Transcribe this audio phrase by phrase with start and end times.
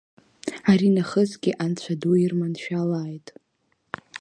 [0.71, 3.27] Аринахысгьы анцәа ду ирманшәалааит!